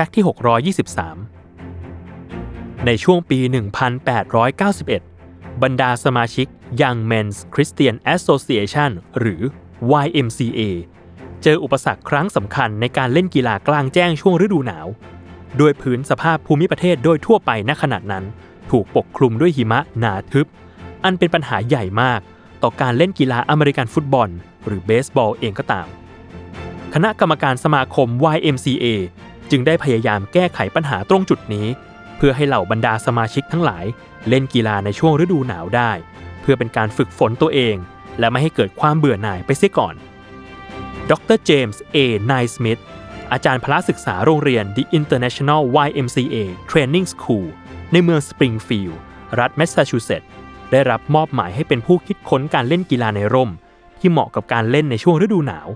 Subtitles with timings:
[0.00, 0.26] ฟกต์ที่
[0.84, 3.38] 623 ในช่วงปี
[4.70, 6.46] 1891 บรรดาสมาชิก
[6.80, 9.40] Young Men's Christian Association หรือ
[10.04, 10.60] YMCA
[11.42, 14.86] เจออุปสรรคครั้งสำคัญในการเล่นกีฬากลางแจ้งช่วงฤดูหนาว
[15.58, 18.24] โดยพื้นสภาพภูมิประเทศโดยทั่วไปณขณะนั้น
[18.70, 20.46] ถูกปกคลุมด้วยหิมะหนาทึบ
[21.04, 22.20] อันเป็นปัญหาใหญ่มาก
[22.62, 24.28] ต่อการเล่นกีฬาอเมริกันฟุตบอล
[24.66, 25.86] หรือเบสบอลเองก็ตาม
[26.94, 28.86] คณะกรรมการสมาคม YMCA
[29.50, 31.66] จึงได้พยายามแก้ไขปัญหาตรงจุดนี้
[32.16, 33.84] เพื่อให้เหล่าบรรดาสมาชิกทั้งหลาย
[34.28, 35.90] เล่นกีฬาในช่วงฤดูหนาวได้
[36.40, 37.76] เพื่อเป็นการฝึกฝนตัวเอง
[38.18, 39.94] และไม่ให้เกิดความเบื่อหน่ายไปเสียก่อน
[41.10, 42.80] ดรเจมส์เอไนสมิธ
[43.32, 46.36] อาจารย์พละศึกษาโรงเรียน The International YMCA
[46.70, 47.46] Training School
[47.92, 49.00] ในเมืองสปริงฟิลด์
[49.38, 50.30] รัฐแมสซาชูเซตส์
[50.70, 53.50] ได้รับมอบหมายให้เป็นผู้คิดค้นการเล่นกีฬาในร่ม
[54.00, 55.68] ที่เหมาะกับการเล่นในช่วงฤดูหนาว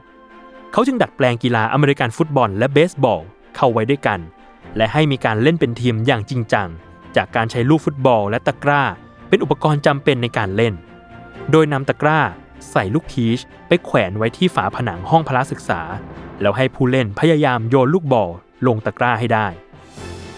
[0.72, 3.22] เขาจึงดัดแปลงกีฬาอเมริกันฟุตบอลและเบสบอล
[3.56, 4.20] เข้าไว้ด้วยกัน
[4.76, 6.68] และให้มีการเล่นเป็นทีมอย่างจริงจัง
[7.16, 8.82] จากการใช้ลูกฟุตบอลและตะกร้า
[9.28, 10.74] เป็นอุปกรณ์จำเป็นในการเล่น
[11.50, 12.20] โดยนำตะกร้า
[12.70, 15.80] ใส่ลูกพีชไปแขวนไว้ที่ฝาผนังห้องพละศึกษา
[16.40, 18.30] แล้วให้ผู้เล่นพยายามโยนลูกบอล
[18.66, 19.46] ลงตะกร้าให้ได้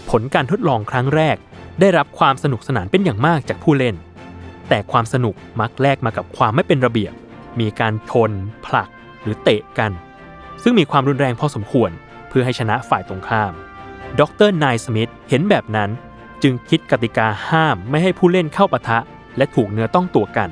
[0.09, 1.37] ผลการทดลองครั้งแรก
[1.79, 3.95] ได้รับความสนุกสนานเป็นอย่างมากจากผู้เล่น
[4.69, 7.13] แต่ความสนุกมักแลกมากับความไม่เป็นระเบียบ
[7.59, 8.31] มีการชน
[8.65, 8.89] ผลัก
[9.21, 9.91] หรือเตะกัน
[10.63, 11.91] ซึ่งมีความรุนแรงพอสมควร
[12.29, 13.53] เพื่อให้ชนะฝ่ายตรงข้าม
[14.19, 15.89] ดรนายสมิธเห็นแบบนั้น
[16.43, 18.99] จึงคิดกติกาห้ามไม่ให้ผู้เล่นเข้าปะทะ
[19.37, 20.49] และถูกเนื้อต้องตัวกัน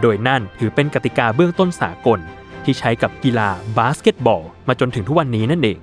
[0.00, 2.18] โดยนั่นถือเป็นกติกาเบื้องต้นสากล
[2.64, 5.78] ที่ใช้กับกีฬาบาสเกตบอล มาจนถึงทุกวันนี้นั่นเอง